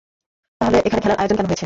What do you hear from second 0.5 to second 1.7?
তাহলে এখানে খেলার আয়োজন কেন হয়েছে?